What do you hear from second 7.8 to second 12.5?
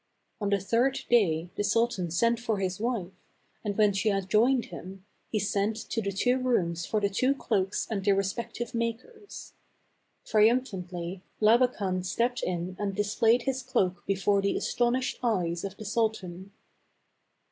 and their respective makers. Triumphantly Labakan stepped